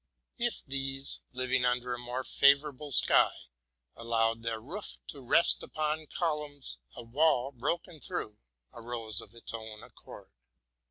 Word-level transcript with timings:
If 0.39 0.65
these, 0.65 1.21
living 1.31 1.63
under 1.63 1.93
a 1.93 1.99
more 1.99 2.23
favorable 2.23 2.91
sky, 2.91 3.35
allowed 3.95 4.41
their 4.41 4.59
roof 4.59 4.97
to 5.09 5.21
rest 5.21 5.61
upon 5.61 6.07
columns, 6.07 6.79
a 6.95 7.03
wall, 7.03 7.51
broken 7.51 7.99
through, 8.01 8.39
arose 8.73 9.21
of 9.21 9.35
its 9.35 9.53
own 9.53 9.83
accord. 9.83 10.31